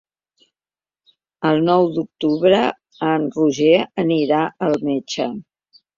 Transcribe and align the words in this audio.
El 1.49 1.61
nou 1.67 1.85
d'octubre 1.97 2.63
en 3.11 3.29
Roger 3.37 3.77
anirà 4.05 4.41
al 4.69 4.79
metge. 4.89 5.29